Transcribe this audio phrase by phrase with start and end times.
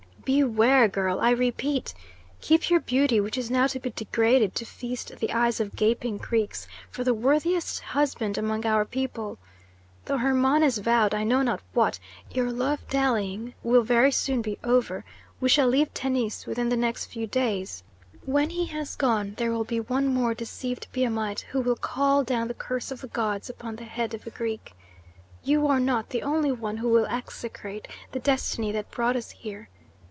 [0.23, 1.93] Beware, girl, I repeat!
[2.41, 6.19] Keep your beauty, which is now to be degraded to feast the eyes of gaping
[6.19, 9.39] Greeks, for the worthiest husband among our people.
[10.05, 11.99] Though Hermon has vowed, I know not what,
[12.31, 15.03] your love dallying will very soon be over;
[15.41, 17.83] we shall leave Tennis within the next few days.
[18.23, 22.47] When he has gone there will be one more deceived Biamite who will call down
[22.47, 24.73] the curse of the gods upon the head of a Greek.
[25.43, 29.67] You are not the only one who will execrate the destiny that brought us here.